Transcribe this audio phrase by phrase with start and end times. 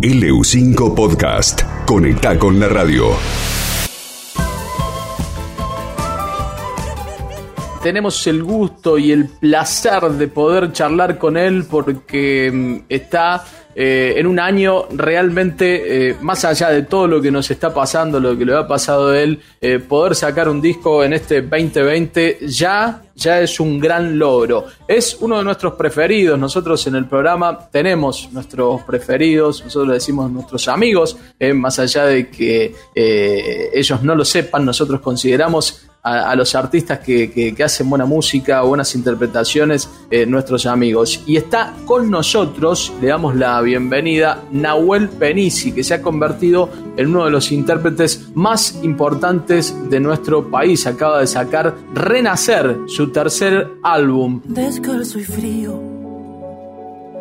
[0.00, 1.64] LU5 Podcast.
[1.84, 3.57] Conecta con la radio.
[7.82, 13.44] Tenemos el gusto y el placer de poder charlar con él porque mm, está
[13.80, 18.18] eh, en un año realmente, eh, más allá de todo lo que nos está pasando,
[18.18, 22.38] lo que le ha pasado a él, eh, poder sacar un disco en este 2020
[22.48, 24.66] ya, ya es un gran logro.
[24.88, 26.36] Es uno de nuestros preferidos.
[26.36, 31.16] Nosotros en el programa tenemos nuestros preferidos, nosotros decimos nuestros amigos,
[31.54, 37.88] más allá de que ellos no lo sepan, nosotros consideramos a, los artistas que, hacen
[37.90, 41.22] buena música, buenas interpretaciones, eh, nuestros amigos.
[41.26, 47.08] Y está con nosotros, le damos la bienvenida, Nahuel Penisi, que se ha convertido en
[47.08, 50.86] uno de los intérpretes más importantes de nuestro país.
[50.86, 54.40] Acaba de sacar Renacer, su tercer álbum.
[54.44, 55.98] Descalzo y frío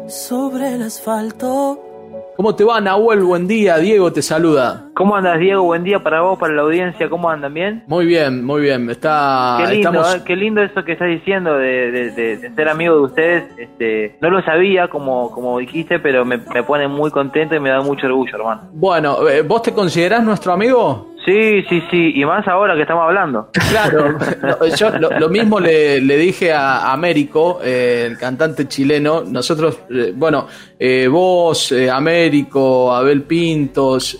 [0.07, 1.86] sobre el asfalto
[2.37, 3.23] ¿Cómo te va, Nahuel?
[3.23, 3.79] Buen día.
[3.79, 4.91] Diego te saluda.
[4.93, 5.63] ¿Cómo andas, Diego?
[5.63, 7.09] Buen día para vos, para la audiencia.
[7.09, 7.51] ¿Cómo andan?
[7.51, 7.83] ¿Bien?
[7.87, 8.87] Muy bien, muy bien.
[8.91, 10.21] Está, qué lindo, ¿eh?
[10.23, 13.43] qué lindo eso que estás diciendo de, ser amigo de ustedes.
[13.57, 17.71] Este, no lo sabía, como, como dijiste, pero me, me pone muy contento y me
[17.71, 18.69] da mucho orgullo, hermano.
[18.71, 21.07] Bueno, eh, ¿vos te considerás nuestro amigo?
[21.27, 23.49] Sí, sí, sí, y más ahora que estamos hablando.
[23.69, 24.17] Claro,
[24.77, 30.47] yo lo, mismo le, dije a Américo, eh, el cantante chileno, nosotros, eh, bueno,
[30.79, 34.19] eh, vos, Américo, Abel Pintos,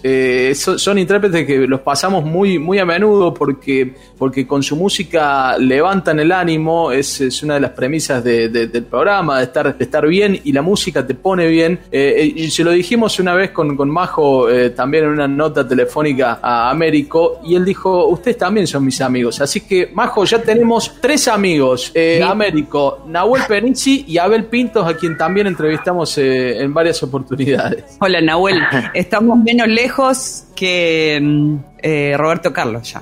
[0.55, 6.19] son, intérpretes que los pasamos muy, muy a menudo porque, porque con su música levantan
[6.19, 10.39] el ánimo, es, es una de las premisas del programa, de estar, de estar bien
[10.43, 11.79] y la música te pone bien.
[11.91, 16.69] y se lo dijimos una vez con, con Majo, también en una nota telefónica a
[16.69, 19.39] Américo, y él dijo, ustedes también son mis amigos.
[19.41, 24.95] Así que, Majo, ya tenemos tres amigos, eh, Américo, Nahuel Penici y Abel Pintos, a
[24.95, 27.97] quien también entrevistamos eh, en varias oportunidades.
[27.99, 28.61] Hola, Nahuel.
[28.93, 33.01] Estamos menos lejos que mm, eh, Roberto Carlos ya.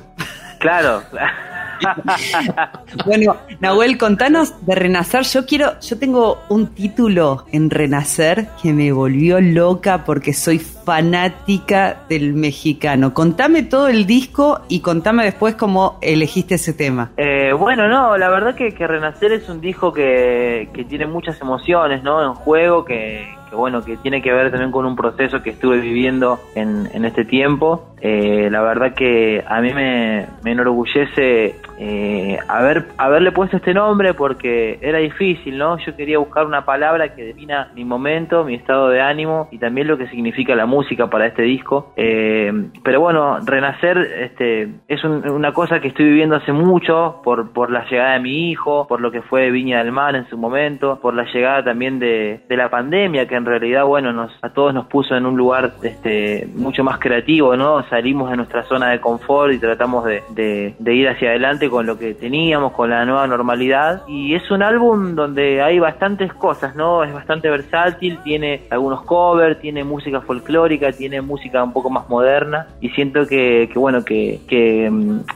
[0.59, 1.03] Claro.
[3.05, 5.23] bueno, Nahuel, contanos de Renacer.
[5.23, 12.03] Yo quiero, yo tengo un título en Renacer que me volvió loca porque soy fanática
[12.09, 13.13] del mexicano.
[13.13, 17.11] Contame todo el disco y contame después cómo elegiste ese tema.
[17.17, 22.03] Eh, bueno, no, la verdad que, Renacer es un disco que, que tiene muchas emociones,
[22.03, 22.23] ¿no?
[22.23, 26.39] En juego, que, bueno, que tiene que ver también con un proceso que estuve viviendo
[26.55, 27.95] en, en este tiempo.
[28.01, 34.13] Eh, la verdad que a mí me, me enorgullece eh, haber, haberle puesto este nombre
[34.13, 35.77] porque era difícil, ¿no?
[35.79, 39.87] Yo quería buscar una palabra que defina mi momento, mi estado de ánimo y también
[39.87, 41.93] lo que significa la música para este disco.
[41.95, 42.51] Eh,
[42.83, 47.85] pero bueno, Renacer este, es una cosa que estoy viviendo hace mucho por, por la
[47.89, 51.13] llegada de mi hijo, por lo que fue Viña del Mar en su momento, por
[51.13, 54.87] la llegada también de, de la pandemia que en realidad, bueno, nos, a todos nos
[54.87, 57.83] puso en un lugar este, mucho más creativo, ¿no?
[57.89, 61.85] Salimos de nuestra zona de confort y tratamos de, de, de ir hacia adelante con
[61.85, 64.03] lo que teníamos, con la nueva normalidad.
[64.07, 67.03] Y es un álbum donde hay bastantes cosas, ¿no?
[67.03, 72.67] Es bastante versátil, tiene algunos covers, tiene música folclórica, tiene música un poco más moderna.
[72.81, 74.91] Y siento que, bueno, que, que,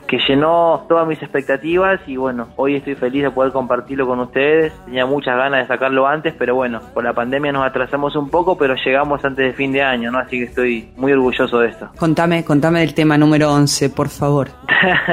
[0.07, 1.99] que llenó todas mis expectativas.
[2.07, 4.73] Y bueno, hoy estoy feliz de poder compartirlo con ustedes.
[4.85, 8.57] Tenía muchas ganas de sacarlo antes, pero bueno, por la pandemia nos atrasamos un poco,
[8.57, 10.19] pero llegamos antes de fin de año, ¿no?
[10.19, 11.89] Así que estoy muy orgulloso de esto.
[11.97, 14.49] Contame, contame del tema número 11, por favor.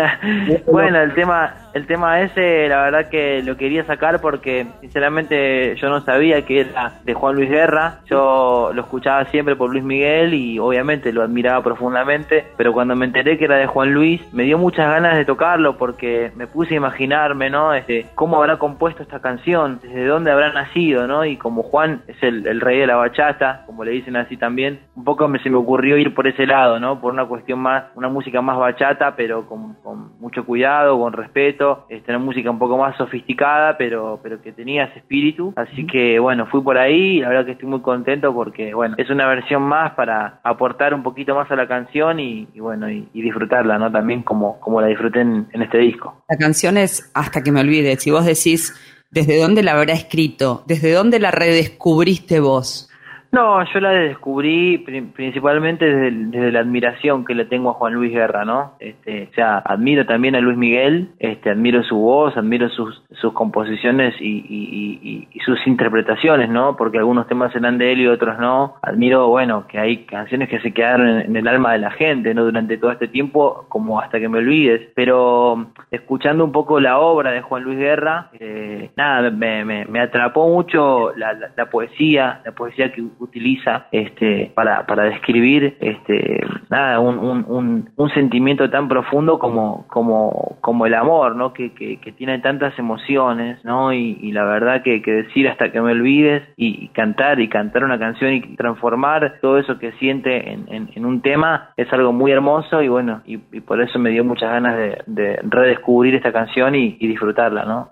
[0.67, 5.91] bueno, el tema el tema ese, la verdad que lo quería sacar porque sinceramente yo
[5.91, 7.98] no sabía que era de Juan Luis Guerra.
[8.06, 13.04] Yo lo escuchaba siempre por Luis Miguel y obviamente lo admiraba profundamente, pero cuando me
[13.04, 16.72] enteré que era de Juan Luis, me dio muchas ganas de tocarlo porque me puse
[16.72, 17.75] a imaginarme, ¿no?
[17.75, 21.26] Este, cómo habrá compuesto esta canción, desde dónde habrá nacido, ¿no?
[21.26, 25.04] Y como Juan es el, rey de la bachata, como le dicen así también, un
[25.04, 27.03] poco me, se me ocurrió ir por ese lado, ¿no?
[27.03, 31.66] Por una cuestión más, una música más bachata, pero con, con mucho cuidado, con respeto
[32.09, 35.53] una música un poco más sofisticada, pero, pero que tenía ese espíritu.
[35.56, 38.94] Así que bueno, fui por ahí y la verdad que estoy muy contento porque bueno,
[38.99, 43.08] es una versión más para aportar un poquito más a la canción y, bueno, y,
[43.12, 43.91] disfrutarla, ¿no?
[43.91, 46.23] También como, como la disfruté en, en este disco.
[46.29, 48.02] La canción es Hasta que me olvides.
[48.02, 48.75] Si vos decís,
[49.11, 50.62] ¿desde dónde la habrá escrito?
[50.67, 52.88] ¿Desde dónde la redescubriste vos?
[53.32, 58.44] No, yo la descubrí principalmente desde, la admiración que le tengo a Juan Luis Guerra,
[58.44, 58.75] ¿no?
[58.78, 63.32] Este, o sea, admiro también a Luis Miguel, este, admiro su voz, admiro sus, sus
[63.32, 66.76] composiciones y, sus interpretaciones, ¿no?
[66.76, 68.76] Porque algunos temas eran de él y otros no.
[68.82, 72.44] Admiro, bueno, que hay canciones que se quedaron en, el alma de la gente, ¿no?
[72.44, 74.88] Durante todo este tiempo, como hasta que me olvides.
[74.94, 80.49] Pero escuchando un poco la obra de Juan Luis Guerra, eh, nada, me, me, atrapó
[80.49, 86.40] mucho la, la, poesía, la poesía que utiliza este, para, para describir este,
[86.70, 91.52] nada, un, un, un, sentimiento tan profundo como, como, como el amor, ¿no?
[91.52, 93.93] Que, que, tiene tantas emociones, ¿no?
[93.93, 98.32] Y, la verdad que, decir hasta que me olvides y, cantar y cantar una canción
[98.32, 102.88] y transformar todo eso que siente en, en, un tema es algo muy hermoso y
[102.88, 107.64] bueno, y, por eso me dio muchas ganas de, de redescubrir esta canción y, disfrutarla,
[107.64, 107.88] ¿no?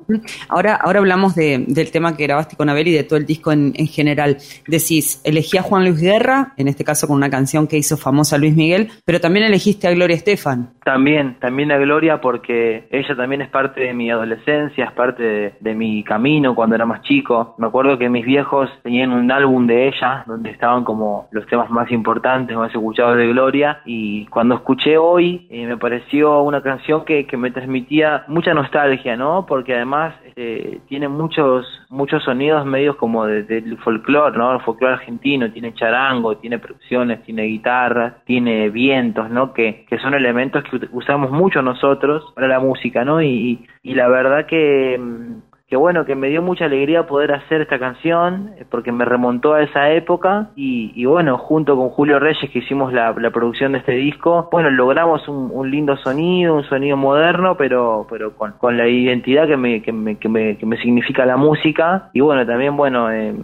[0.49, 3.53] Ahora, ahora hablamos de, del tema que grabaste con Abel y de todo el disco
[3.53, 4.39] en, en general.
[4.67, 8.39] Decís, elegí a Juan Luis Guerra, en este caso con una canción que hizo famosa
[8.39, 10.71] Luis Miguel, pero también elegiste a Gloria Estefan.
[10.85, 15.75] También, también a Gloria porque ella también es parte de mi adolescencia, es parte de,
[15.75, 17.55] mi camino cuando era más chico.
[17.59, 21.71] Me acuerdo que mis viejos tenían un álbum de ella donde estaban como los temas
[21.71, 27.05] más importantes, más escuchados de Gloria y cuando escuché hoy eh, me pareció una canción
[27.05, 29.47] que, que me transmitía mucha nostalgia, ¿no?
[29.47, 34.55] Porque además eh, tiene muchos muchos sonidos medios como del folclore, ¿no?
[34.55, 39.53] El folclore argentino, tiene charango, tiene percusiones, tiene guitarras, tiene vientos, ¿no?
[39.53, 43.23] Que, que son elementos que usamos mucho nosotros para la música, ¿no?
[43.23, 47.63] Y, y la verdad que mm, que bueno, que me dio mucha alegría poder hacer
[47.63, 52.51] esta canción, eh, porque me remontó a esa época, y, bueno, junto con Julio Reyes
[52.51, 57.57] que hicimos la, producción de este disco, bueno, logramos un, lindo sonido, un sonido moderno,
[57.57, 61.25] pero, pero con, con la identidad que me, que me, que me, que me significa
[61.25, 63.35] la música, y bueno, también, bueno, eh,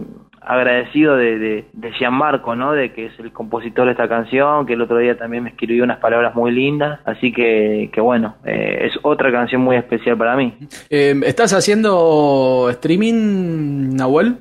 [0.41, 2.73] agradecido de, de, de Gianmarco, ¿no?
[2.73, 5.83] De que es el compositor de esta canción, que el otro día también me escribió
[5.83, 10.53] unas palabras muy lindas, así que, bueno, eh, es otra canción muy especial para mí.
[10.89, 14.37] Eh, ¿Estás haciendo streaming, Nahuel?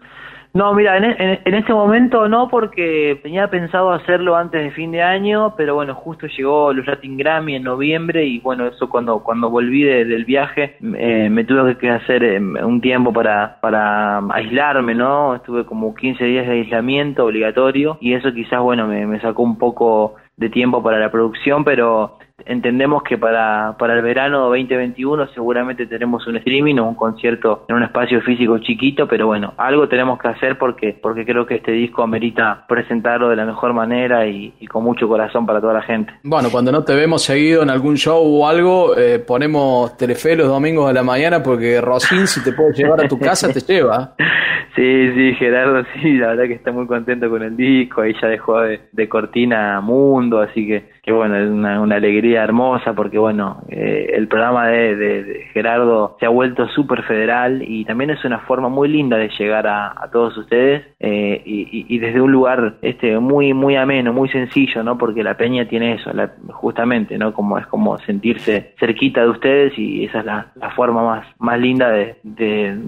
[0.52, 4.90] No, mira, en, en, en, este momento no, porque tenía pensado hacerlo antes de fin
[4.90, 9.20] de año, pero bueno, justo llegó los Latin Grammy en noviembre y bueno, eso cuando
[9.22, 14.92] cuando volví del viaje eh, me tuve que hacer eh, un tiempo para, para aislarme,
[14.92, 15.36] ¿no?
[15.36, 19.56] Estuve como 15 días de aislamiento obligatorio y eso quizás, bueno, me, me sacó un
[19.56, 22.16] poco de tiempo para la producción, pero
[22.46, 27.76] entendemos que para, para el verano 2021 seguramente tenemos un streaming o un concierto en
[27.76, 31.72] un espacio físico chiquito, pero bueno, algo tenemos que hacer porque, porque creo que este
[31.72, 36.10] disco amerita presentarlo de la mejor manera y, con mucho corazón para toda la gente.
[36.22, 40.48] Bueno, cuando no te vemos seguido en algún show o algo, eh, ponemos Telefe los
[40.48, 44.14] domingos de la mañana porque Rosín, si te puede llevar a tu casa, te lleva.
[44.76, 48.28] Sí, sí, Gerardo, sí, la verdad que está muy contento con el disco, ahí ya
[48.28, 53.62] dejó de, de cortina Mundo, así que que bueno, es una, alegría hermosa porque bueno,
[53.68, 58.68] eh, el programa de, Gerardo se ha vuelto súper federal y también es una forma
[58.68, 63.76] muy linda de llegar a, todos ustedes eh, y, desde un lugar este muy muy
[63.76, 64.98] ameno, muy sencillo, ¿no?
[64.98, 67.32] Porque la peña tiene eso, la, justamente, ¿no?
[67.32, 71.90] Como es como sentirse cerquita de ustedes y esa es la, forma más, más linda
[71.90, 72.16] de,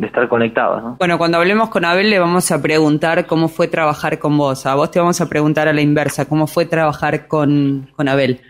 [0.03, 0.97] estar conectados, ¿no?
[0.99, 4.75] Bueno, cuando hablemos con Abel le vamos a preguntar cómo fue trabajar con vos, a
[4.75, 8.41] vos te vamos a preguntar a la inversa, cómo fue trabajar con Abel?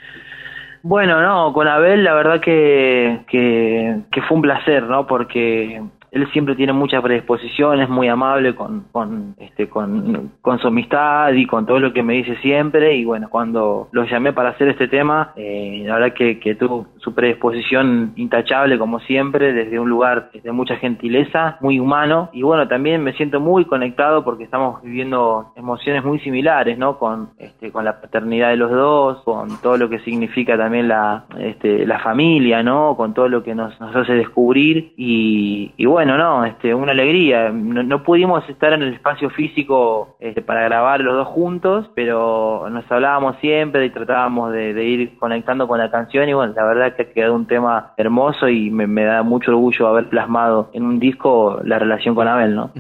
[0.83, 5.07] Bueno, no, con Abel la verdad que, que, que fue un placer, ¿no?
[5.07, 5.81] Porque
[6.13, 11.33] él siempre tiene mucha predisposición, es muy amable con, con, este, con, con, su amistad
[11.33, 12.95] y con todo lo que me dice siempre.
[12.97, 16.87] Y bueno, cuando lo llamé para hacer este tema, eh, la verdad que, que tuvo
[16.99, 22.29] su predisposición intachable como siempre, desde un lugar de mucha gentileza, muy humano.
[22.35, 26.99] Y bueno, también me siento muy conectado porque estamos viviendo emociones muy similares, ¿no?
[26.99, 31.25] Con, este, con la paternidad de los dos, con todo lo que significa también la,
[31.39, 32.99] este, la familia, ¿no?
[32.99, 34.93] Con todo lo que nos, hace descubrir.
[34.99, 37.51] Y bueno, bueno, no, este, una alegría.
[37.51, 42.91] No, pudimos estar en el espacio físico este, para grabar los dos juntos, pero nos
[42.91, 47.03] hablábamos siempre y tratábamos de, ir conectando con la canción y bueno, la verdad que
[47.03, 51.61] ha quedado un tema hermoso y me, da mucho orgullo haber plasmado en un disco
[51.63, 52.73] la relación con Abel, ¿no?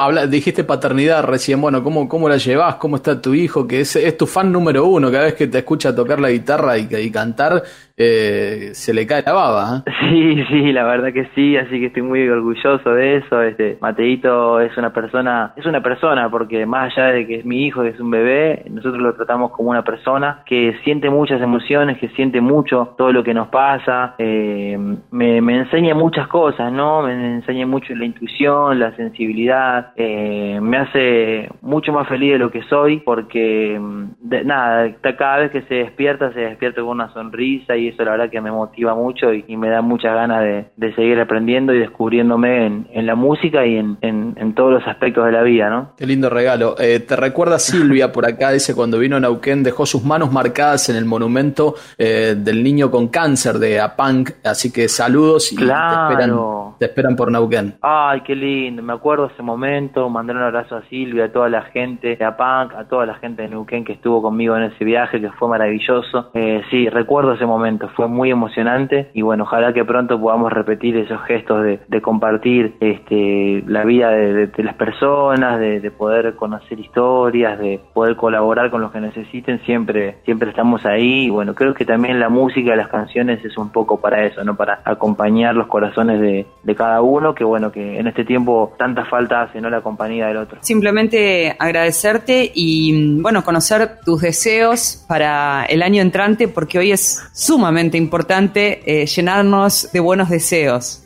[0.00, 2.76] habla, dijiste paternidad recién, bueno, ¿cómo, ¿cómo la llevas?
[2.76, 3.66] ¿Cómo está tu hijo?
[3.68, 6.78] Que es, es tu fan número uno, cada vez que te escucha tocar la guitarra
[6.78, 7.62] y, y cantar,
[8.02, 9.84] eh, se le cae la baba.
[9.86, 9.90] ¿eh?
[10.10, 13.42] Sí, sí, la verdad que sí, así que estoy muy orgulloso de eso.
[13.42, 17.66] Este, Mateito es una persona, es una persona porque más allá de que es mi
[17.66, 21.98] hijo, que es un bebé, nosotros lo tratamos como una persona que siente muchas emociones,
[21.98, 24.78] que siente mucho todo lo que nos pasa, eh,
[25.10, 27.02] me, enseña muchas cosas, ¿no?
[27.02, 32.50] Me enseña mucho la intuición, la sensibilidad, eh, me hace mucho más feliz de lo
[32.50, 33.80] que soy porque
[34.20, 38.12] de, nada, cada vez que se despierta, se despierta con una sonrisa y eso la
[38.12, 42.59] verdad que me motiva mucho y, me da muchas ganas de, seguir aprendiendo y descubriéndome
[42.66, 45.92] en, la música y en, todos los aspectos de la vida, ¿no?
[45.96, 46.76] Qué lindo regalo.
[46.78, 50.88] Eh, te recuerda Silvia por acá, dice cuando vino a Nauquén dejó sus manos marcadas
[50.88, 56.08] en el monumento eh, del niño con cáncer de APANC, así que saludos y claro.
[56.08, 56.69] te esperan
[57.16, 57.74] por Neuquén.
[57.82, 61.62] Ay, qué lindo, me acuerdo ese momento, mandar un abrazo a Silvia, a toda la
[61.62, 65.20] gente de APANC, a toda la gente de Neuquén que estuvo conmigo en ese viaje,
[65.20, 66.30] que fue maravilloso.
[66.34, 70.96] Eh, sí, recuerdo ese momento, fue muy emocionante y bueno, ojalá que pronto podamos repetir
[70.96, 77.80] esos gestos de, compartir este, la vida de, las personas, de, poder conocer historias, de
[77.92, 82.18] poder colaborar con los que necesiten, siempre, siempre estamos ahí y bueno, creo que también
[82.20, 84.56] la música, las canciones es un poco para eso, ¿no?
[84.56, 89.42] Para acompañar los corazones de, cada uno, que bueno, que en este tiempo tanta falta
[89.42, 89.70] hace, ¿no?
[89.70, 90.58] La compañía del otro.
[90.60, 97.96] Simplemente agradecerte y bueno, conocer tus deseos para el año entrante, porque hoy es sumamente
[97.96, 101.04] importante eh, llenarnos de buenos deseos.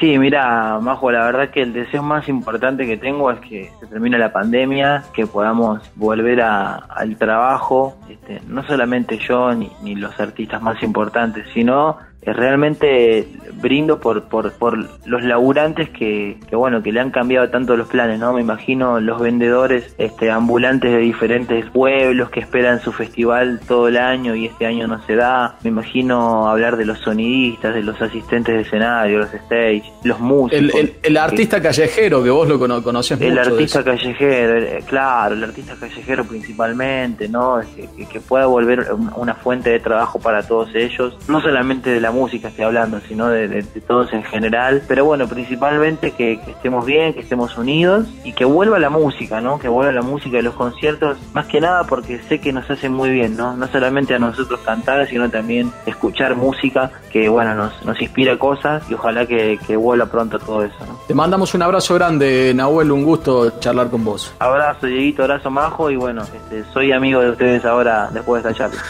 [0.00, 3.86] Sí, mira, Majo, la verdad que el deseo más importante que tengo es que se
[3.86, 10.18] termine la pandemia, que podamos volver al trabajo, este, no solamente yo ni, ni los
[10.18, 13.28] artistas más importantes, sino realmente
[13.60, 17.88] brindo por, por, por los laburantes que, que, bueno que le han cambiado tanto los
[17.88, 23.60] planes no me imagino los vendedores este ambulantes de diferentes pueblos que esperan su festival
[23.66, 25.56] todo el año y este año no se da.
[25.62, 30.74] Me imagino hablar de los sonidistas de los asistentes de escenario los stage los músicos.
[30.74, 35.74] el, el, artista callejero que vos lo conoces el artista callejero eh, claro el artista
[35.78, 41.16] callejero principalmente no que, que pueda volver una fuente de trabajo para todos ellos.
[41.28, 43.48] No solamente de la música estoy hablando, sino de,
[43.86, 44.82] todos en general.
[44.86, 49.58] Pero bueno, principalmente que, estemos bien, que estemos unidos y que vuelva la música, ¿no?
[49.58, 52.88] Que vuelva la música de los conciertos, más que nada porque sé que nos hace
[52.88, 53.56] muy bien, ¿no?
[53.56, 58.82] No solamente a nosotros cantar, sino también escuchar música que, bueno, nos, nos inspira cosas
[58.90, 60.98] y ojalá que, vuelva pronto todo eso, ¿no?
[61.06, 64.34] Te mandamos un abrazo grande, Nahuel, un gusto charlar con vos.
[64.38, 68.68] Abrazo, Dieguito, abrazo, Majo y bueno, este, soy amigo de ustedes ahora después de esta
[68.68, 68.82] charla.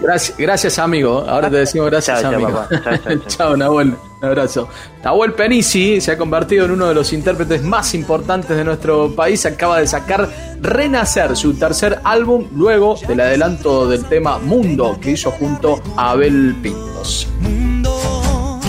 [0.00, 1.24] Gracias, gracias amigo.
[1.28, 2.66] Ahora te decimos gracias amigo.
[3.28, 3.96] Chao, Nahuel.
[4.22, 4.68] Un abrazo.
[5.02, 9.44] Nahuel Penisi se ha convertido en uno de los intérpretes más importantes de nuestro país.
[9.46, 10.28] Acaba de sacar
[10.60, 16.54] Renacer, su tercer álbum, luego del adelanto del tema Mundo que hizo junto a Abel
[16.62, 17.26] Pintos.
[17.40, 18.60] Mundo,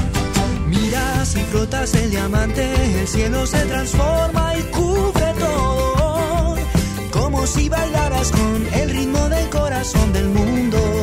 [0.67, 6.55] miras y frotas el diamante, el cielo se transforma y cubre todo.
[7.11, 9.42] Como si bailaras con el ritmo del
[9.83, 11.02] corazón del mundo.